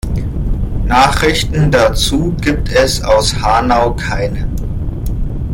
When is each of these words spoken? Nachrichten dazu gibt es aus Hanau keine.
Nachrichten 0.87 1.69
dazu 1.69 2.31
gibt 2.41 2.69
es 2.71 3.03
aus 3.03 3.39
Hanau 3.39 3.93
keine. 3.93 4.47